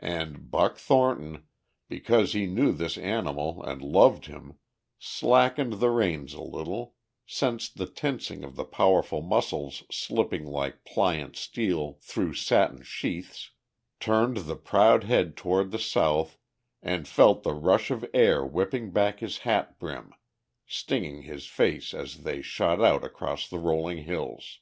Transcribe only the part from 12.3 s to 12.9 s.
satin